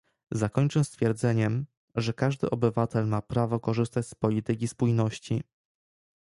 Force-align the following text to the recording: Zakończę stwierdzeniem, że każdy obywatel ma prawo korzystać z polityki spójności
Zakończę 0.31 0.83
stwierdzeniem, 0.83 1.65
że 1.95 2.13
każdy 2.13 2.49
obywatel 2.49 3.07
ma 3.07 3.21
prawo 3.21 3.59
korzystać 3.59 4.07
z 4.07 4.15
polityki 4.15 4.67
spójności 4.67 5.43